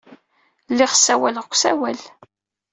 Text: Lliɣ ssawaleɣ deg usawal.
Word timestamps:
Lliɣ 0.71 0.91
ssawaleɣ 0.95 1.45
deg 1.45 1.51
usawal. 1.53 1.99